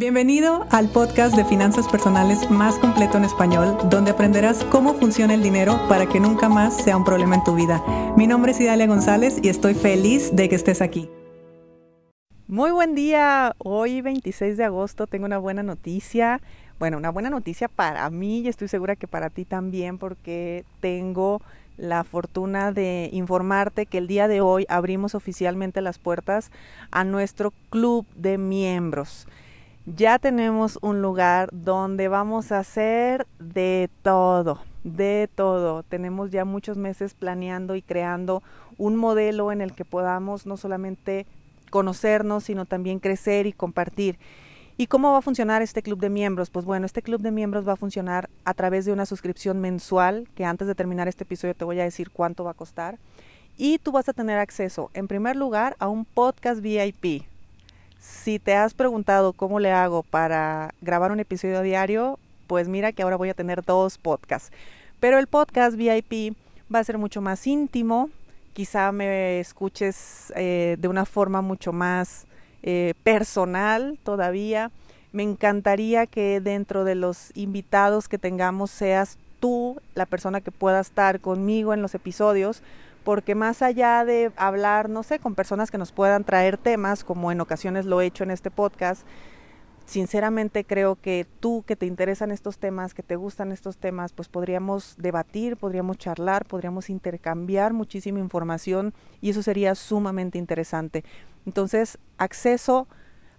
Bienvenido 0.00 0.66
al 0.70 0.88
podcast 0.88 1.36
de 1.36 1.44
finanzas 1.44 1.86
personales 1.86 2.50
más 2.50 2.78
completo 2.78 3.18
en 3.18 3.24
español, 3.24 3.76
donde 3.90 4.12
aprenderás 4.12 4.64
cómo 4.64 4.94
funciona 4.94 5.34
el 5.34 5.42
dinero 5.42 5.78
para 5.90 6.06
que 6.06 6.18
nunca 6.18 6.48
más 6.48 6.74
sea 6.74 6.96
un 6.96 7.04
problema 7.04 7.34
en 7.34 7.44
tu 7.44 7.54
vida. 7.54 7.84
Mi 8.16 8.26
nombre 8.26 8.52
es 8.52 8.60
Idalia 8.62 8.86
González 8.86 9.38
y 9.42 9.50
estoy 9.50 9.74
feliz 9.74 10.34
de 10.34 10.48
que 10.48 10.54
estés 10.54 10.80
aquí. 10.80 11.10
Muy 12.48 12.70
buen 12.70 12.94
día, 12.94 13.54
hoy 13.58 14.00
26 14.00 14.56
de 14.56 14.64
agosto 14.64 15.06
tengo 15.06 15.26
una 15.26 15.36
buena 15.36 15.62
noticia. 15.62 16.40
Bueno, 16.78 16.96
una 16.96 17.10
buena 17.10 17.28
noticia 17.28 17.68
para 17.68 18.08
mí 18.08 18.38
y 18.40 18.48
estoy 18.48 18.68
segura 18.68 18.96
que 18.96 19.06
para 19.06 19.28
ti 19.28 19.44
también 19.44 19.98
porque 19.98 20.64
tengo 20.80 21.42
la 21.76 22.04
fortuna 22.04 22.72
de 22.72 23.10
informarte 23.12 23.84
que 23.84 23.98
el 23.98 24.06
día 24.06 24.28
de 24.28 24.40
hoy 24.40 24.64
abrimos 24.70 25.14
oficialmente 25.14 25.82
las 25.82 25.98
puertas 25.98 26.50
a 26.90 27.04
nuestro 27.04 27.52
club 27.68 28.06
de 28.16 28.38
miembros. 28.38 29.26
Ya 29.96 30.20
tenemos 30.20 30.78
un 30.82 31.02
lugar 31.02 31.48
donde 31.52 32.06
vamos 32.06 32.52
a 32.52 32.60
hacer 32.60 33.26
de 33.40 33.90
todo, 34.02 34.60
de 34.84 35.28
todo. 35.34 35.82
Tenemos 35.82 36.30
ya 36.30 36.44
muchos 36.44 36.76
meses 36.76 37.14
planeando 37.14 37.74
y 37.74 37.82
creando 37.82 38.40
un 38.78 38.94
modelo 38.94 39.50
en 39.50 39.60
el 39.60 39.72
que 39.72 39.84
podamos 39.84 40.46
no 40.46 40.56
solamente 40.56 41.26
conocernos, 41.70 42.44
sino 42.44 42.66
también 42.66 43.00
crecer 43.00 43.48
y 43.48 43.52
compartir. 43.52 44.16
¿Y 44.76 44.86
cómo 44.86 45.10
va 45.10 45.18
a 45.18 45.22
funcionar 45.22 45.60
este 45.60 45.82
club 45.82 45.98
de 45.98 46.08
miembros? 46.08 46.50
Pues 46.50 46.64
bueno, 46.64 46.86
este 46.86 47.02
club 47.02 47.20
de 47.20 47.32
miembros 47.32 47.66
va 47.66 47.72
a 47.72 47.76
funcionar 47.76 48.30
a 48.44 48.54
través 48.54 48.84
de 48.84 48.92
una 48.92 49.06
suscripción 49.06 49.60
mensual, 49.60 50.28
que 50.36 50.44
antes 50.44 50.68
de 50.68 50.76
terminar 50.76 51.08
este 51.08 51.24
episodio 51.24 51.54
te 51.54 51.64
voy 51.64 51.80
a 51.80 51.84
decir 51.84 52.10
cuánto 52.10 52.44
va 52.44 52.52
a 52.52 52.54
costar. 52.54 53.00
Y 53.56 53.78
tú 53.78 53.90
vas 53.90 54.08
a 54.08 54.12
tener 54.12 54.38
acceso, 54.38 54.90
en 54.94 55.08
primer 55.08 55.34
lugar, 55.34 55.74
a 55.80 55.88
un 55.88 56.04
podcast 56.04 56.60
VIP. 56.60 57.29
Si 58.00 58.38
te 58.38 58.54
has 58.54 58.72
preguntado 58.72 59.34
cómo 59.34 59.60
le 59.60 59.72
hago 59.72 60.02
para 60.02 60.74
grabar 60.80 61.12
un 61.12 61.20
episodio 61.20 61.60
diario, 61.60 62.18
pues 62.46 62.66
mira 62.66 62.92
que 62.92 63.02
ahora 63.02 63.16
voy 63.16 63.28
a 63.28 63.34
tener 63.34 63.62
dos 63.62 63.98
podcasts. 63.98 64.50
Pero 65.00 65.18
el 65.18 65.26
podcast 65.26 65.76
VIP 65.76 66.34
va 66.74 66.78
a 66.78 66.84
ser 66.84 66.96
mucho 66.96 67.20
más 67.20 67.46
íntimo, 67.46 68.08
quizá 68.54 68.90
me 68.90 69.38
escuches 69.38 70.32
eh, 70.34 70.76
de 70.78 70.88
una 70.88 71.04
forma 71.04 71.42
mucho 71.42 71.72
más 71.74 72.26
eh, 72.62 72.94
personal 73.04 73.98
todavía. 74.02 74.70
Me 75.12 75.22
encantaría 75.22 76.06
que 76.06 76.40
dentro 76.40 76.84
de 76.84 76.94
los 76.94 77.36
invitados 77.36 78.08
que 78.08 78.16
tengamos 78.16 78.70
seas 78.70 79.18
tú 79.40 79.78
la 79.94 80.06
persona 80.06 80.40
que 80.40 80.52
pueda 80.52 80.80
estar 80.80 81.20
conmigo 81.20 81.74
en 81.74 81.82
los 81.82 81.94
episodios, 81.94 82.62
porque 83.04 83.34
más 83.34 83.62
allá 83.62 84.04
de 84.04 84.32
hablar, 84.36 84.88
no 84.88 85.02
sé, 85.02 85.18
con 85.18 85.34
personas 85.34 85.70
que 85.70 85.78
nos 85.78 85.92
puedan 85.92 86.24
traer 86.24 86.58
temas, 86.58 87.04
como 87.04 87.32
en 87.32 87.40
ocasiones 87.40 87.86
lo 87.86 88.00
he 88.00 88.06
hecho 88.06 88.24
en 88.24 88.30
este 88.30 88.50
podcast, 88.50 89.06
sinceramente 89.90 90.64
creo 90.64 90.94
que 90.94 91.26
tú 91.40 91.64
que 91.66 91.74
te 91.74 91.86
interesan 91.86 92.30
estos 92.30 92.58
temas, 92.58 92.94
que 92.94 93.02
te 93.02 93.16
gustan 93.16 93.50
estos 93.50 93.76
temas, 93.76 94.12
pues 94.12 94.28
podríamos 94.28 94.94
debatir, 94.98 95.56
podríamos 95.56 95.98
charlar, 95.98 96.44
podríamos 96.46 96.90
intercambiar 96.90 97.72
muchísima 97.72 98.20
información 98.20 98.94
y 99.20 99.30
eso 99.30 99.42
sería 99.42 99.74
sumamente 99.74 100.38
interesante. 100.38 101.04
Entonces, 101.44 101.98
acceso 102.18 102.86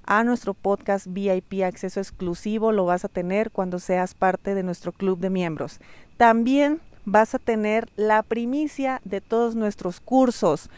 a 0.04 0.24
nuestro 0.24 0.54
podcast 0.54 1.08
VIP, 1.08 1.64
acceso 1.64 2.00
exclusivo, 2.00 2.72
lo 2.72 2.86
vas 2.86 3.06
a 3.06 3.10
tener 3.10 3.52
cuando 3.52 3.80
seas 3.80 4.14
parte 4.14 4.54
de 4.54 4.64
nuestro 4.64 4.92
club 4.92 5.20
de 5.20 5.30
miembros. 5.30 5.80
También 6.18 6.82
vas 7.06 7.36
a 7.36 7.40
tener 7.40 7.90
la 7.96 8.24
primicia 8.24 9.02
de 9.04 9.22
todos 9.22 9.56
nuestros 9.56 10.00
cursos. 10.00 10.70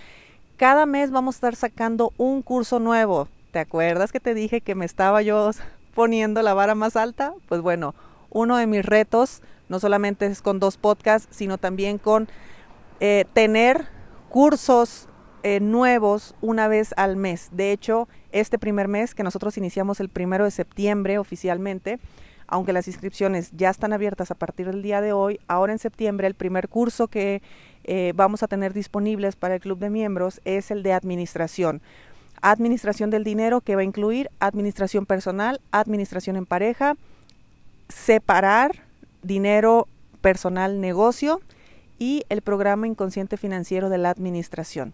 Cada 0.58 0.86
mes 0.86 1.12
vamos 1.12 1.36
a 1.36 1.38
estar 1.38 1.56
sacando 1.56 2.14
un 2.18 2.42
curso 2.42 2.80
nuevo. 2.80 3.28
¿Te 3.52 3.60
acuerdas 3.60 4.12
que 4.12 4.20
te 4.20 4.34
dije 4.34 4.62
que 4.62 4.76
me 4.76 4.86
estaba 4.86 5.22
yo 5.22 5.52
poniendo 5.96 6.42
la 6.42 6.54
vara 6.54 6.76
más 6.76 6.96
alta? 6.96 7.34
Pues 7.48 7.62
bueno, 7.62 7.96
uno 8.30 8.58
de 8.58 8.68
mis 8.68 8.86
retos 8.86 9.42
no 9.70 9.80
solamente 9.80 10.26
es 10.26 10.42
con 10.42 10.60
dos 10.60 10.78
podcasts, 10.78 11.36
sino 11.36 11.58
también 11.58 11.98
con 11.98 12.28
eh, 13.00 13.26
tener 13.34 13.88
cursos 14.30 15.08
eh, 15.44 15.60
nuevos 15.60 16.36
una 16.42 16.68
vez 16.68 16.94
al 16.98 17.18
mes. 17.18 17.50
De 17.52 17.72
hecho, 17.72 18.08
este 18.32 18.58
primer 18.58 18.88
mes 18.88 19.14
que 19.14 19.24
nosotros 19.24 19.58
iniciamos 19.58 20.00
el 20.00 20.10
primero 20.10 20.46
de 20.46 20.52
septiembre 20.52 21.18
oficialmente, 21.18 22.00
aunque 22.48 22.74
las 22.74 22.88
inscripciones 22.88 23.52
ya 23.52 23.70
están 23.70 23.94
abiertas 23.94 24.32
a 24.32 24.36
partir 24.36 24.68
del 24.68 24.82
día 24.82 25.02
de 25.02 25.14
hoy, 25.14 25.40
ahora 25.48 25.74
en 25.74 25.80
septiembre 25.80 26.28
el 26.28 26.36
primer 26.36 26.70
curso 26.70 27.08
que 27.08 27.42
eh, 27.84 28.14
vamos 28.16 28.44
a 28.44 28.48
tener 28.48 28.74
disponibles 28.74 29.36
para 29.36 29.56
el 29.56 29.62
club 29.62 29.80
de 29.80 29.90
miembros 29.90 30.42
es 30.46 30.72
el 30.72 30.84
de 30.84 30.94
administración. 30.94 31.82
Administración 32.42 33.10
del 33.10 33.24
dinero 33.24 33.62
que 33.62 33.76
va 33.76 33.82
a 33.82 33.86
incluir 33.86 34.30
administración 34.40 35.06
personal, 35.06 35.62
administración 35.72 36.36
en 36.36 36.46
pareja, 36.46 36.96
separar 37.90 38.84
dinero 39.22 39.88
personal 40.22 40.82
negocio 40.82 41.42
y 42.00 42.24
el 42.30 42.42
programa 42.42 42.88
inconsciente 42.88 43.38
financiero 43.38 43.90
de 43.90 43.98
la 43.98 44.10
administración. 44.10 44.94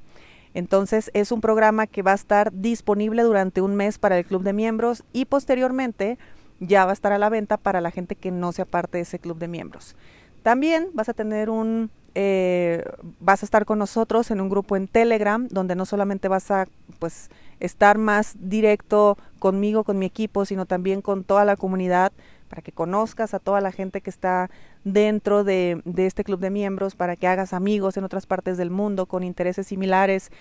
Entonces 0.54 1.12
es 1.14 1.32
un 1.32 1.42
programa 1.42 1.88
que 1.88 2.02
va 2.02 2.12
a 2.12 2.16
estar 2.16 2.52
disponible 2.52 3.24
durante 3.24 3.62
un 3.62 3.76
mes 3.76 4.00
para 4.00 4.18
el 4.18 4.26
club 4.26 4.44
de 4.44 4.54
miembros 4.54 5.04
y 5.14 5.26
posteriormente 5.26 6.18
ya 6.60 6.86
va 6.86 6.92
a 6.92 6.94
estar 6.94 7.12
a 7.12 7.18
la 7.18 7.30
venta 7.30 7.58
para 7.58 7.82
la 7.82 7.92
gente 7.92 8.16
que 8.16 8.32
no 8.32 8.52
sea 8.52 8.66
parte 8.66 8.98
de 8.98 9.04
ese 9.04 9.20
club 9.20 9.38
de 9.38 9.48
miembros. 9.48 9.96
También 10.44 10.90
vas 10.94 11.10
a 11.10 11.14
tener 11.14 11.50
un, 11.50 11.92
eh, 12.16 12.84
vas 13.20 13.44
a 13.44 13.46
estar 13.46 13.66
con 13.66 13.80
nosotros 13.80 14.32
en 14.32 14.42
un 14.42 14.50
grupo 14.50 14.76
en 14.76 14.88
Telegram 14.88 15.48
donde 15.50 15.76
no 15.76 15.86
solamente 15.86 16.28
vas 16.28 16.50
a 16.52 16.68
pues 17.00 17.30
estar 17.60 17.98
más 17.98 18.36
directo 18.40 19.18
conmigo, 19.40 19.84
con 19.84 20.00
mi 20.00 20.06
equipo, 20.06 20.46
sino 20.46 20.66
también 20.66 21.02
con 21.02 21.24
toda 21.24 21.46
la 21.46 21.56
comunidad 21.56 22.12
para 22.50 22.62
que 22.62 22.72
conozcas 22.72 23.34
a 23.34 23.40
toda 23.40 23.62
la 23.62 23.72
gente 23.72 24.02
que 24.02 24.10
está 24.10 24.50
dentro 24.84 25.44
de, 25.44 25.82
este 25.98 26.24
club 26.24 26.40
de 26.40 26.50
miembros, 26.50 26.96
para 26.96 27.16
que 27.16 27.28
hagas 27.28 27.54
amigos 27.54 27.96
en 27.98 28.04
otras 28.04 28.26
partes 28.26 28.58
del 28.58 28.72
mundo 28.72 29.06
con 29.06 29.24
intereses 29.24 29.68
similares, 29.68 30.32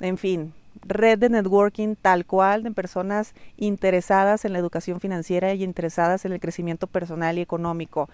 en 0.00 0.18
fin, 0.18 0.52
red 0.82 1.18
de 1.18 1.28
networking 1.28 1.94
tal 1.94 2.26
cual 2.26 2.62
de 2.62 2.70
personas 2.70 3.34
interesadas 3.56 4.44
en 4.44 4.52
la 4.52 4.58
educación 4.58 5.00
financiera 5.00 5.54
y 5.54 5.64
interesadas 5.64 6.24
en 6.24 6.32
el 6.32 6.40
crecimiento 6.40 6.86
personal 6.86 7.38
y 7.38 7.42
económico. 7.42 8.08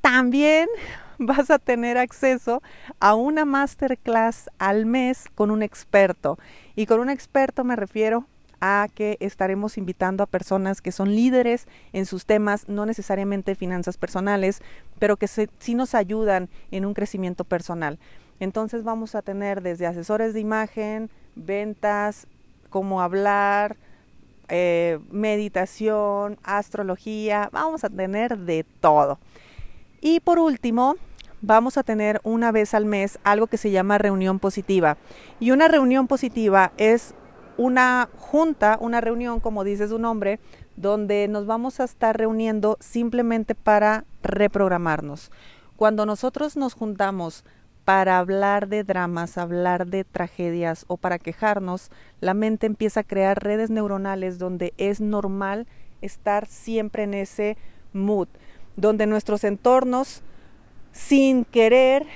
También 0.00 0.68
vas 1.18 1.50
a 1.50 1.58
tener 1.58 1.98
acceso 1.98 2.62
a 2.98 3.14
una 3.14 3.44
masterclass 3.44 4.50
al 4.58 4.86
mes 4.86 5.24
con 5.34 5.50
un 5.50 5.62
experto. 5.62 6.38
Y 6.76 6.86
con 6.86 7.00
un 7.00 7.10
experto 7.10 7.64
me 7.64 7.76
refiero 7.76 8.26
a 8.60 8.88
que 8.94 9.16
estaremos 9.20 9.78
invitando 9.78 10.22
a 10.22 10.26
personas 10.26 10.82
que 10.82 10.92
son 10.92 11.14
líderes 11.14 11.66
en 11.92 12.04
sus 12.04 12.26
temas, 12.26 12.68
no 12.68 12.84
necesariamente 12.84 13.54
finanzas 13.54 13.96
personales, 13.96 14.60
pero 14.98 15.16
que 15.16 15.26
sí 15.26 15.74
nos 15.74 15.94
ayudan 15.94 16.50
en 16.70 16.84
un 16.84 16.92
crecimiento 16.92 17.44
personal. 17.44 17.98
Entonces 18.38 18.84
vamos 18.84 19.14
a 19.14 19.22
tener 19.22 19.62
desde 19.62 19.86
asesores 19.86 20.34
de 20.34 20.40
imagen, 20.40 21.10
ventas, 21.44 22.26
cómo 22.68 23.00
hablar, 23.02 23.76
eh, 24.48 24.98
meditación, 25.10 26.38
astrología, 26.42 27.48
vamos 27.52 27.84
a 27.84 27.90
tener 27.90 28.38
de 28.38 28.64
todo. 28.80 29.18
Y 30.00 30.20
por 30.20 30.38
último, 30.38 30.96
vamos 31.42 31.76
a 31.76 31.82
tener 31.82 32.20
una 32.24 32.52
vez 32.52 32.74
al 32.74 32.84
mes 32.84 33.18
algo 33.24 33.46
que 33.46 33.56
se 33.56 33.70
llama 33.70 33.98
reunión 33.98 34.38
positiva. 34.38 34.96
Y 35.38 35.50
una 35.50 35.68
reunión 35.68 36.06
positiva 36.06 36.72
es 36.76 37.14
una 37.56 38.08
junta, 38.16 38.78
una 38.80 39.00
reunión, 39.00 39.40
como 39.40 39.64
dice 39.64 39.88
su 39.88 39.98
nombre, 39.98 40.40
donde 40.76 41.28
nos 41.28 41.46
vamos 41.46 41.78
a 41.80 41.84
estar 41.84 42.16
reuniendo 42.16 42.76
simplemente 42.80 43.54
para 43.54 44.04
reprogramarnos. 44.22 45.30
Cuando 45.76 46.06
nosotros 46.06 46.56
nos 46.56 46.74
juntamos 46.74 47.44
para 47.90 48.18
hablar 48.18 48.68
de 48.68 48.84
dramas, 48.84 49.36
hablar 49.36 49.88
de 49.88 50.04
tragedias 50.04 50.84
o 50.86 50.96
para 50.96 51.18
quejarnos, 51.18 51.90
la 52.20 52.34
mente 52.34 52.66
empieza 52.66 53.00
a 53.00 53.02
crear 53.02 53.42
redes 53.42 53.68
neuronales 53.68 54.38
donde 54.38 54.72
es 54.76 55.00
normal 55.00 55.66
estar 56.00 56.46
siempre 56.46 57.02
en 57.02 57.14
ese 57.14 57.56
mood, 57.92 58.28
donde 58.76 59.06
nuestros 59.06 59.42
entornos, 59.42 60.22
sin 60.92 61.44
querer, 61.44 62.06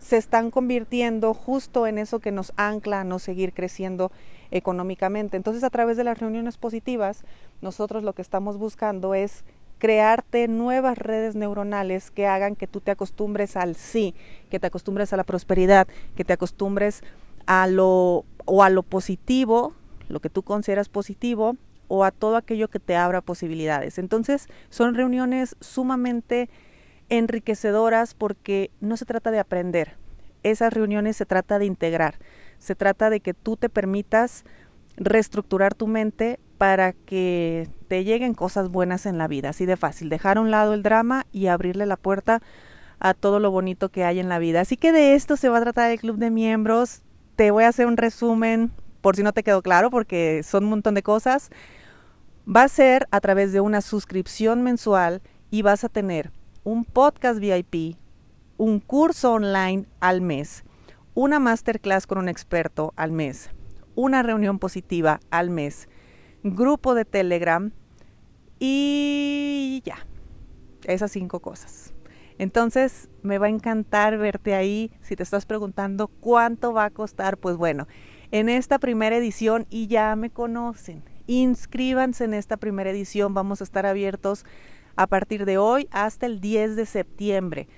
se 0.00 0.16
están 0.16 0.50
convirtiendo 0.50 1.34
justo 1.34 1.86
en 1.86 1.98
eso 1.98 2.18
que 2.18 2.32
nos 2.32 2.52
ancla 2.56 3.02
a 3.02 3.04
no 3.04 3.20
seguir 3.20 3.52
creciendo 3.52 4.10
económicamente. 4.50 5.36
Entonces, 5.36 5.62
a 5.62 5.70
través 5.70 5.96
de 5.96 6.02
las 6.02 6.18
reuniones 6.18 6.56
positivas, 6.56 7.22
nosotros 7.60 8.02
lo 8.02 8.12
que 8.12 8.22
estamos 8.22 8.58
buscando 8.58 9.14
es 9.14 9.44
crearte 9.82 10.46
nuevas 10.46 10.96
redes 10.96 11.34
neuronales 11.34 12.12
que 12.12 12.28
hagan 12.28 12.54
que 12.54 12.68
tú 12.68 12.80
te 12.80 12.92
acostumbres 12.92 13.56
al 13.56 13.74
sí, 13.74 14.14
que 14.48 14.60
te 14.60 14.68
acostumbres 14.68 15.12
a 15.12 15.16
la 15.16 15.24
prosperidad, 15.24 15.88
que 16.14 16.24
te 16.24 16.32
acostumbres 16.32 17.02
a 17.46 17.66
lo 17.66 18.24
o 18.44 18.62
a 18.62 18.70
lo 18.70 18.84
positivo, 18.84 19.74
lo 20.08 20.20
que 20.20 20.30
tú 20.30 20.44
consideras 20.44 20.88
positivo 20.88 21.56
o 21.88 22.04
a 22.04 22.12
todo 22.12 22.36
aquello 22.36 22.68
que 22.68 22.78
te 22.78 22.94
abra 22.94 23.22
posibilidades. 23.22 23.98
Entonces, 23.98 24.46
son 24.70 24.94
reuniones 24.94 25.56
sumamente 25.58 26.48
enriquecedoras 27.08 28.14
porque 28.14 28.70
no 28.80 28.96
se 28.96 29.04
trata 29.04 29.32
de 29.32 29.40
aprender. 29.40 29.96
Esas 30.44 30.72
reuniones 30.72 31.16
se 31.16 31.26
trata 31.26 31.58
de 31.58 31.66
integrar. 31.66 32.20
Se 32.60 32.76
trata 32.76 33.10
de 33.10 33.18
que 33.18 33.34
tú 33.34 33.56
te 33.56 33.68
permitas 33.68 34.44
reestructurar 34.96 35.74
tu 35.74 35.88
mente 35.88 36.38
para 36.62 36.92
que 36.92 37.68
te 37.88 38.04
lleguen 38.04 38.34
cosas 38.34 38.68
buenas 38.68 39.04
en 39.06 39.18
la 39.18 39.26
vida, 39.26 39.48
así 39.48 39.66
de 39.66 39.76
fácil, 39.76 40.08
dejar 40.08 40.38
a 40.38 40.40
un 40.40 40.52
lado 40.52 40.74
el 40.74 40.84
drama 40.84 41.26
y 41.32 41.48
abrirle 41.48 41.86
la 41.86 41.96
puerta 41.96 42.40
a 43.00 43.14
todo 43.14 43.40
lo 43.40 43.50
bonito 43.50 43.88
que 43.88 44.04
hay 44.04 44.20
en 44.20 44.28
la 44.28 44.38
vida. 44.38 44.60
Así 44.60 44.76
que 44.76 44.92
de 44.92 45.16
esto 45.16 45.36
se 45.36 45.48
va 45.48 45.58
a 45.58 45.62
tratar 45.62 45.90
el 45.90 45.98
club 45.98 46.18
de 46.18 46.30
miembros. 46.30 47.02
Te 47.34 47.50
voy 47.50 47.64
a 47.64 47.68
hacer 47.68 47.88
un 47.88 47.96
resumen 47.96 48.70
por 49.00 49.16
si 49.16 49.24
no 49.24 49.32
te 49.32 49.42
quedó 49.42 49.60
claro, 49.60 49.90
porque 49.90 50.44
son 50.44 50.62
un 50.62 50.70
montón 50.70 50.94
de 50.94 51.02
cosas. 51.02 51.50
Va 52.48 52.62
a 52.62 52.68
ser 52.68 53.08
a 53.10 53.20
través 53.20 53.52
de 53.52 53.60
una 53.60 53.80
suscripción 53.80 54.62
mensual 54.62 55.20
y 55.50 55.62
vas 55.62 55.82
a 55.82 55.88
tener 55.88 56.30
un 56.62 56.84
podcast 56.84 57.40
VIP, 57.40 57.96
un 58.56 58.78
curso 58.78 59.32
online 59.32 59.86
al 59.98 60.20
mes, 60.20 60.62
una 61.14 61.40
masterclass 61.40 62.06
con 62.06 62.18
un 62.18 62.28
experto 62.28 62.92
al 62.94 63.10
mes, 63.10 63.50
una 63.96 64.22
reunión 64.22 64.60
positiva 64.60 65.18
al 65.32 65.50
mes, 65.50 65.88
grupo 66.42 66.94
de 66.94 67.04
Telegram 67.04 67.72
y 68.58 69.82
ya, 69.84 70.06
esas 70.84 71.10
cinco 71.12 71.40
cosas. 71.40 71.92
Entonces, 72.38 73.08
me 73.22 73.38
va 73.38 73.46
a 73.46 73.50
encantar 73.50 74.18
verte 74.18 74.54
ahí. 74.54 74.90
Si 75.02 75.16
te 75.16 75.22
estás 75.22 75.46
preguntando 75.46 76.08
cuánto 76.08 76.72
va 76.72 76.86
a 76.86 76.90
costar, 76.90 77.36
pues 77.36 77.56
bueno, 77.56 77.86
en 78.30 78.48
esta 78.48 78.78
primera 78.78 79.16
edición 79.16 79.66
y 79.70 79.86
ya 79.86 80.16
me 80.16 80.30
conocen. 80.30 81.02
Inscríbanse 81.26 82.24
en 82.24 82.34
esta 82.34 82.56
primera 82.56 82.90
edición. 82.90 83.34
Vamos 83.34 83.60
a 83.60 83.64
estar 83.64 83.86
abiertos 83.86 84.44
a 84.96 85.06
partir 85.06 85.44
de 85.44 85.58
hoy 85.58 85.88
hasta 85.90 86.26
el 86.26 86.40
10 86.40 86.76
de 86.76 86.86
septiembre. 86.86 87.68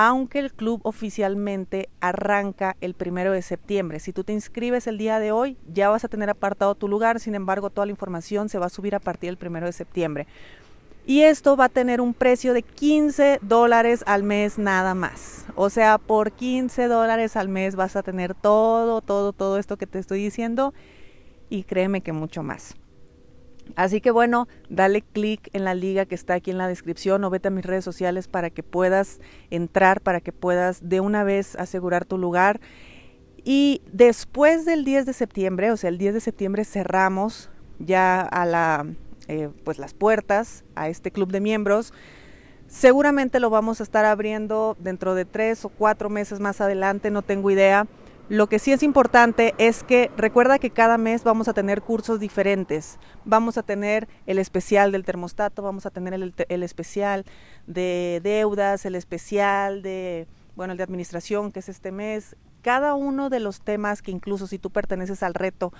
Aunque 0.00 0.38
el 0.38 0.52
club 0.52 0.80
oficialmente 0.84 1.88
arranca 1.98 2.76
el 2.80 2.94
primero 2.94 3.32
de 3.32 3.42
septiembre. 3.42 3.98
Si 3.98 4.12
tú 4.12 4.22
te 4.22 4.32
inscribes 4.32 4.86
el 4.86 4.96
día 4.96 5.18
de 5.18 5.32
hoy, 5.32 5.56
ya 5.66 5.88
vas 5.88 6.04
a 6.04 6.08
tener 6.08 6.30
apartado 6.30 6.76
tu 6.76 6.86
lugar. 6.86 7.18
Sin 7.18 7.34
embargo, 7.34 7.68
toda 7.68 7.84
la 7.84 7.90
información 7.90 8.48
se 8.48 8.60
va 8.60 8.66
a 8.66 8.68
subir 8.68 8.94
a 8.94 9.00
partir 9.00 9.30
del 9.30 9.38
primero 9.38 9.66
de 9.66 9.72
septiembre. 9.72 10.28
Y 11.04 11.22
esto 11.22 11.56
va 11.56 11.64
a 11.64 11.68
tener 11.68 12.00
un 12.00 12.14
precio 12.14 12.54
de 12.54 12.62
15 12.62 13.40
dólares 13.42 14.04
al 14.06 14.22
mes 14.22 14.56
nada 14.56 14.94
más. 14.94 15.46
O 15.56 15.68
sea, 15.68 15.98
por 15.98 16.30
15 16.30 16.86
dólares 16.86 17.34
al 17.34 17.48
mes 17.48 17.74
vas 17.74 17.96
a 17.96 18.04
tener 18.04 18.34
todo, 18.34 19.00
todo, 19.00 19.32
todo 19.32 19.58
esto 19.58 19.78
que 19.78 19.88
te 19.88 19.98
estoy 19.98 20.22
diciendo. 20.22 20.74
Y 21.50 21.64
créeme 21.64 22.02
que 22.02 22.12
mucho 22.12 22.44
más. 22.44 22.76
Así 23.76 24.00
que 24.00 24.10
bueno, 24.10 24.48
dale 24.68 25.02
clic 25.02 25.50
en 25.52 25.64
la 25.64 25.74
liga 25.74 26.06
que 26.06 26.14
está 26.14 26.34
aquí 26.34 26.50
en 26.50 26.58
la 26.58 26.68
descripción 26.68 27.22
o 27.24 27.30
vete 27.30 27.48
a 27.48 27.50
mis 27.50 27.64
redes 27.64 27.84
sociales 27.84 28.28
para 28.28 28.50
que 28.50 28.62
puedas 28.62 29.20
entrar, 29.50 30.00
para 30.00 30.20
que 30.20 30.32
puedas 30.32 30.88
de 30.88 31.00
una 31.00 31.24
vez 31.24 31.56
asegurar 31.56 32.04
tu 32.04 32.18
lugar. 32.18 32.60
Y 33.44 33.82
después 33.92 34.64
del 34.64 34.84
10 34.84 35.06
de 35.06 35.12
septiembre, 35.12 35.70
o 35.70 35.76
sea, 35.76 35.88
el 35.88 35.98
10 35.98 36.14
de 36.14 36.20
septiembre 36.20 36.64
cerramos 36.64 37.50
ya 37.78 38.20
a 38.20 38.44
la 38.44 38.86
eh, 39.28 39.50
pues 39.62 39.78
las 39.78 39.92
puertas 39.92 40.64
a 40.74 40.88
este 40.88 41.10
club 41.10 41.30
de 41.30 41.40
miembros. 41.40 41.92
Seguramente 42.66 43.40
lo 43.40 43.50
vamos 43.50 43.80
a 43.80 43.82
estar 43.82 44.06
abriendo 44.06 44.74
dentro 44.80 45.14
de 45.14 45.26
tres 45.26 45.64
o 45.66 45.68
cuatro 45.68 46.08
meses 46.08 46.40
más 46.40 46.60
adelante, 46.62 47.10
no 47.10 47.22
tengo 47.22 47.50
idea. 47.50 47.86
Lo 48.28 48.46
que 48.46 48.58
sí 48.58 48.72
es 48.72 48.82
importante 48.82 49.54
es 49.56 49.82
que 49.82 50.10
recuerda 50.18 50.58
que 50.58 50.68
cada 50.68 50.98
mes 50.98 51.24
vamos 51.24 51.48
a 51.48 51.54
tener 51.54 51.80
cursos 51.80 52.20
diferentes. 52.20 52.98
Vamos 53.24 53.56
a 53.56 53.62
tener 53.62 54.06
el 54.26 54.38
especial 54.38 54.92
del 54.92 55.06
termostato, 55.06 55.62
vamos 55.62 55.86
a 55.86 55.90
tener 55.90 56.12
el, 56.12 56.62
especial 56.62 57.24
de 57.66 58.20
deudas, 58.22 58.84
el 58.84 58.96
especial 58.96 59.80
de, 59.80 60.26
bueno, 60.56 60.72
el 60.72 60.76
de 60.76 60.84
administración, 60.84 61.52
que 61.52 61.60
es 61.60 61.70
este 61.70 61.90
mes. 61.90 62.36
Cada 62.60 62.92
uno 62.92 63.30
de 63.30 63.40
los 63.40 63.62
temas 63.62 64.02
que 64.02 64.10
incluso 64.10 64.46
si 64.46 64.58
tú 64.58 64.68
perteneces 64.68 65.22
al 65.22 65.32
reto 65.32 65.72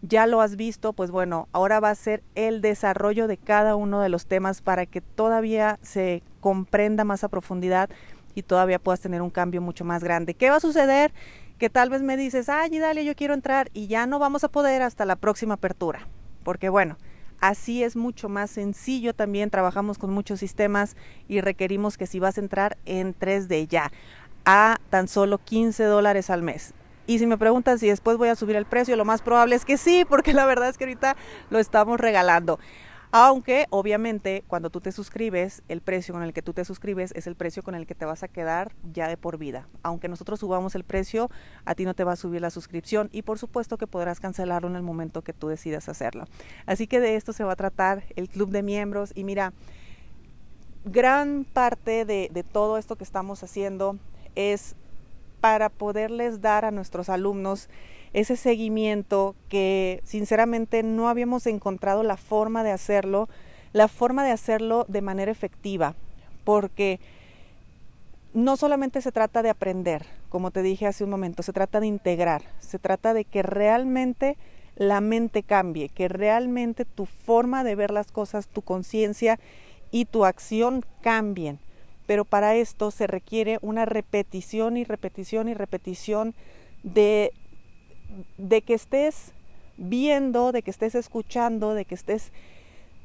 ya 0.00 0.28
lo 0.28 0.40
has 0.40 0.54
visto, 0.54 0.92
pues 0.92 1.10
bueno, 1.10 1.48
ahora 1.50 1.80
va 1.80 1.90
a 1.90 1.94
ser 1.96 2.22
el 2.36 2.60
desarrollo 2.60 3.26
de 3.26 3.36
cada 3.36 3.74
uno 3.74 4.00
de 4.00 4.10
los 4.10 4.26
temas 4.26 4.62
para 4.62 4.86
que 4.86 5.00
todavía 5.00 5.80
se 5.82 6.22
comprenda 6.40 7.02
más 7.02 7.24
a 7.24 7.28
profundidad 7.28 7.90
y 8.36 8.42
todavía 8.42 8.78
puedas 8.78 9.00
tener 9.00 9.22
un 9.22 9.30
cambio 9.30 9.60
mucho 9.60 9.84
más 9.84 10.04
grande. 10.04 10.34
¿Qué 10.34 10.50
va 10.50 10.56
a 10.56 10.60
suceder? 10.60 11.12
Que 11.58 11.70
tal 11.70 11.90
vez 11.90 12.02
me 12.02 12.16
dices, 12.16 12.48
ay, 12.48 12.78
dale, 12.78 13.04
yo 13.04 13.14
quiero 13.14 13.34
entrar 13.34 13.70
y 13.72 13.86
ya 13.86 14.06
no 14.06 14.18
vamos 14.18 14.44
a 14.44 14.48
poder 14.48 14.82
hasta 14.82 15.04
la 15.04 15.16
próxima 15.16 15.54
apertura. 15.54 16.06
Porque 16.44 16.68
bueno, 16.68 16.96
así 17.40 17.82
es 17.82 17.96
mucho 17.96 18.28
más 18.28 18.50
sencillo 18.50 19.14
también, 19.14 19.50
trabajamos 19.50 19.98
con 19.98 20.10
muchos 20.10 20.40
sistemas 20.40 20.96
y 21.28 21.40
requerimos 21.40 21.96
que 21.96 22.06
si 22.06 22.20
vas 22.20 22.36
a 22.36 22.40
entrar, 22.40 22.76
entres 22.84 23.48
de 23.48 23.66
ya 23.66 23.90
a 24.44 24.78
tan 24.90 25.08
solo 25.08 25.38
15 25.38 25.84
dólares 25.84 26.30
al 26.30 26.42
mes. 26.42 26.74
Y 27.06 27.18
si 27.18 27.26
me 27.26 27.38
preguntan 27.38 27.78
si 27.78 27.88
después 27.88 28.16
voy 28.16 28.28
a 28.28 28.36
subir 28.36 28.56
el 28.56 28.66
precio, 28.66 28.96
lo 28.96 29.04
más 29.04 29.22
probable 29.22 29.54
es 29.54 29.64
que 29.64 29.76
sí, 29.76 30.04
porque 30.08 30.32
la 30.32 30.44
verdad 30.44 30.68
es 30.68 30.76
que 30.76 30.84
ahorita 30.84 31.16
lo 31.50 31.58
estamos 31.58 32.00
regalando. 32.00 32.58
Aunque 33.18 33.64
obviamente 33.70 34.44
cuando 34.46 34.68
tú 34.68 34.82
te 34.82 34.92
suscribes, 34.92 35.62
el 35.68 35.80
precio 35.80 36.12
con 36.12 36.22
el 36.22 36.34
que 36.34 36.42
tú 36.42 36.52
te 36.52 36.66
suscribes 36.66 37.12
es 37.16 37.26
el 37.26 37.34
precio 37.34 37.62
con 37.62 37.74
el 37.74 37.86
que 37.86 37.94
te 37.94 38.04
vas 38.04 38.22
a 38.22 38.28
quedar 38.28 38.74
ya 38.92 39.08
de 39.08 39.16
por 39.16 39.38
vida. 39.38 39.66
Aunque 39.82 40.06
nosotros 40.06 40.40
subamos 40.40 40.74
el 40.74 40.84
precio, 40.84 41.30
a 41.64 41.74
ti 41.74 41.86
no 41.86 41.94
te 41.94 42.04
va 42.04 42.12
a 42.12 42.16
subir 42.16 42.42
la 42.42 42.50
suscripción 42.50 43.08
y 43.12 43.22
por 43.22 43.38
supuesto 43.38 43.78
que 43.78 43.86
podrás 43.86 44.20
cancelarlo 44.20 44.68
en 44.68 44.76
el 44.76 44.82
momento 44.82 45.22
que 45.22 45.32
tú 45.32 45.48
decidas 45.48 45.88
hacerlo. 45.88 46.26
Así 46.66 46.86
que 46.86 47.00
de 47.00 47.16
esto 47.16 47.32
se 47.32 47.42
va 47.42 47.54
a 47.54 47.56
tratar 47.56 48.04
el 48.16 48.28
club 48.28 48.50
de 48.50 48.62
miembros 48.62 49.12
y 49.14 49.24
mira, 49.24 49.54
gran 50.84 51.46
parte 51.50 52.04
de, 52.04 52.28
de 52.30 52.42
todo 52.42 52.76
esto 52.76 52.96
que 52.96 53.04
estamos 53.04 53.42
haciendo 53.42 53.96
es 54.34 54.76
para 55.40 55.70
poderles 55.70 56.42
dar 56.42 56.66
a 56.66 56.70
nuestros 56.70 57.08
alumnos 57.08 57.70
ese 58.12 58.36
seguimiento 58.36 59.34
que 59.48 60.00
sinceramente 60.04 60.82
no 60.82 61.08
habíamos 61.08 61.46
encontrado 61.46 62.02
la 62.02 62.16
forma 62.16 62.64
de 62.64 62.72
hacerlo, 62.72 63.28
la 63.72 63.88
forma 63.88 64.24
de 64.24 64.32
hacerlo 64.32 64.84
de 64.88 65.02
manera 65.02 65.30
efectiva, 65.30 65.94
porque 66.44 67.00
no 68.34 68.56
solamente 68.56 69.00
se 69.00 69.12
trata 69.12 69.42
de 69.42 69.50
aprender, 69.50 70.04
como 70.28 70.50
te 70.50 70.62
dije 70.62 70.86
hace 70.86 71.04
un 71.04 71.10
momento, 71.10 71.42
se 71.42 71.52
trata 71.52 71.80
de 71.80 71.86
integrar, 71.86 72.42
se 72.60 72.78
trata 72.78 73.14
de 73.14 73.24
que 73.24 73.42
realmente 73.42 74.36
la 74.76 75.00
mente 75.00 75.42
cambie, 75.42 75.88
que 75.88 76.08
realmente 76.08 76.84
tu 76.84 77.06
forma 77.06 77.64
de 77.64 77.74
ver 77.74 77.90
las 77.90 78.12
cosas, 78.12 78.48
tu 78.48 78.62
conciencia 78.62 79.40
y 79.90 80.04
tu 80.04 80.24
acción 80.24 80.84
cambien. 81.00 81.58
Pero 82.06 82.24
para 82.24 82.54
esto 82.54 82.90
se 82.90 83.06
requiere 83.06 83.58
una 83.62 83.84
repetición 83.84 84.76
y 84.76 84.84
repetición 84.84 85.48
y 85.48 85.54
repetición 85.54 86.34
de, 86.82 87.32
de 88.38 88.62
que 88.62 88.74
estés 88.74 89.32
viendo, 89.76 90.52
de 90.52 90.62
que 90.62 90.70
estés 90.70 90.94
escuchando, 90.94 91.74
de 91.74 91.84
que 91.84 91.94
estés, 91.94 92.32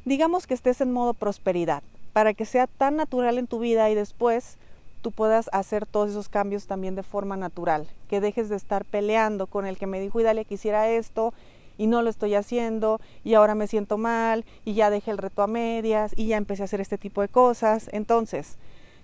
digamos 0.06 0.48
que 0.48 0.53
estés 0.53 0.81
en 0.81 0.92
modo 0.92 1.13
prosperidad, 1.13 1.83
para 2.13 2.33
que 2.33 2.45
sea 2.45 2.68
tan 2.68 2.96
natural 2.96 3.38
en 3.38 3.48
tu 3.48 3.60
vida 3.60 3.89
y 3.89 3.96
después 3.96 4.58
tú 5.01 5.12
puedas 5.12 5.50
hacer 5.51 5.86
todos 5.86 6.12
esos 6.12 6.29
cambios 6.29 6.67
también 6.67 6.96
de 6.96 7.03
forma 7.03 7.36
natural, 7.36 7.88
que 8.10 8.22
dejes 8.22 8.50
de 8.50 8.55
estar 8.55 8.86
peleando 8.86 9.48
con 9.48 9.65
el 9.65 9.77
que 9.77 9.88
me 9.88 10.00
dijo, 10.00 10.20
y 10.20 10.24
dale, 10.24 10.46
quisiera 10.46 10.89
esto 10.89 11.34
y 11.77 11.88
no 11.88 12.01
lo 12.03 12.10
estoy 12.10 12.36
haciendo 12.36 13.00
y 13.24 13.34
ahora 13.34 13.55
me 13.55 13.67
siento 13.67 13.98
mal 13.98 14.46
y 14.65 14.74
ya 14.74 14.89
dejé 14.89 15.12
el 15.12 15.17
reto 15.17 15.41
a 15.41 15.48
medias 15.48 16.13
y 16.15 16.27
ya 16.27 16.38
empecé 16.38 16.62
a 16.62 16.65
hacer 16.65 16.81
este 16.81 16.98
tipo 16.98 17.22
de 17.22 17.27
cosas. 17.27 17.89
Entonces, 17.91 18.58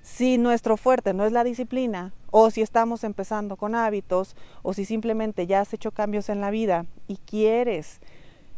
si 0.08 0.38
nuestro 0.38 0.78
fuerte 0.78 1.14
no 1.14 1.26
es 1.26 1.34
la 1.34 1.44
disciplina, 1.44 2.14
o 2.32 2.50
si 2.50 2.62
estamos 2.62 3.04
empezando 3.04 3.58
con 3.58 3.76
hábitos, 3.76 4.38
o 4.62 4.74
si 4.74 4.86
simplemente 4.86 5.48
ya 5.48 5.60
has 5.60 5.74
hecho 5.74 5.92
cambios 5.92 6.30
en 6.30 6.40
la 6.40 6.50
vida 6.50 6.86
y 7.10 7.18
quieres 7.18 8.00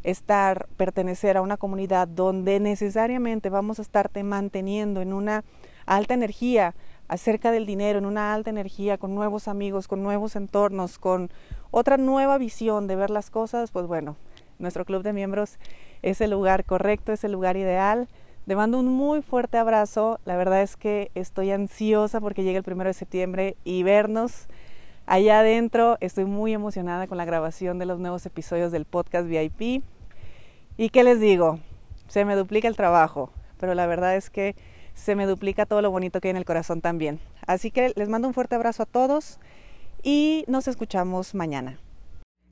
estar, 0.04 0.68
pertenecer 0.78 1.38
a 1.38 1.42
una 1.42 1.58
comunidad 1.58 2.08
donde 2.08 2.60
necesariamente 2.60 3.50
vamos 3.50 3.80
a 3.80 3.82
estarte 3.82 4.22
manteniendo 4.22 5.02
en 5.02 5.12
una 5.12 5.44
alta 5.88 6.14
energía 6.14 6.76
acerca 7.08 7.50
del 7.52 7.66
dinero, 7.66 7.98
en 7.98 8.06
una 8.06 8.36
alta 8.36 8.52
energía, 8.52 9.00
con 9.00 9.16
nuevos 9.16 9.48
amigos, 9.48 9.88
con 9.88 10.04
nuevos 10.04 10.36
entornos, 10.36 11.00
con 11.00 11.32
otra 11.72 11.98
nueva 11.98 12.38
visión 12.38 12.86
de 12.86 12.96
ver 12.96 13.10
las 13.10 13.32
cosas, 13.32 13.72
pues 13.72 13.88
bueno, 13.88 14.18
nuestro 14.60 14.86
club 14.86 15.02
de 15.02 15.14
miembros 15.14 15.58
es 16.04 16.22
el 16.22 16.30
lugar 16.30 16.64
correcto, 16.64 17.12
es 17.12 17.24
el 17.24 17.32
lugar 17.32 17.58
ideal. 17.58 18.08
Te 18.50 18.56
mando 18.56 18.80
un 18.80 18.88
muy 18.88 19.22
fuerte 19.22 19.60
abrazo. 19.60 20.20
La 20.26 20.36
verdad 20.36 20.64
es 20.64 20.76
que 20.76 21.12
estoy 21.14 21.52
ansiosa 21.52 22.20
porque 22.20 22.42
llega 22.42 22.58
el 22.58 22.64
primero 22.64 22.88
de 22.88 22.96
septiembre 22.96 23.56
y 23.64 23.84
vernos 23.84 24.48
allá 25.06 25.42
adentro. 25.42 25.98
Estoy 26.02 26.26
muy 26.26 26.54
emocionada 26.54 27.06
con 27.06 27.20
la 27.20 27.26
grabación 27.26 27.78
de 27.78 27.86
los 27.86 28.00
nuevos 28.00 28.26
episodios 28.26 28.72
del 28.72 28.86
podcast 28.86 29.28
VIP. 29.28 29.84
¿Y 30.78 30.90
qué 30.90 31.04
les 31.04 31.20
digo? 31.20 31.60
Se 32.08 32.26
me 32.26 32.36
duplica 32.36 32.68
el 32.68 32.76
trabajo, 32.76 33.30
pero 33.60 33.76
la 33.76 33.86
verdad 33.86 34.16
es 34.16 34.32
que 34.32 34.56
se 34.96 35.16
me 35.16 35.28
duplica 35.28 35.68
todo 35.68 35.84
lo 35.84 35.92
bonito 35.92 36.20
que 36.20 36.30
hay 36.30 36.32
en 36.32 36.38
el 36.38 36.46
corazón 36.46 36.82
también. 36.82 37.20
Así 37.46 37.70
que 37.70 37.94
les 37.96 38.10
mando 38.10 38.28
un 38.28 38.34
fuerte 38.34 38.56
abrazo 38.56 38.82
a 38.82 38.88
todos 38.88 39.40
y 40.02 40.44
nos 40.48 40.68
escuchamos 40.68 41.36
mañana. 41.36 41.78